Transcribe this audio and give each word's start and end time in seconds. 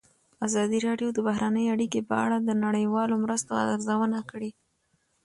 ازادي 0.47 0.77
راډیو 0.87 1.09
د 1.13 1.19
بهرنۍ 1.27 1.65
اړیکې 1.73 2.01
په 2.09 2.15
اړه 2.25 2.37
د 2.41 2.49
نړیوالو 2.65 3.15
مرستو 3.23 3.51
ارزونه 3.65 4.19
کړې. 4.31 4.51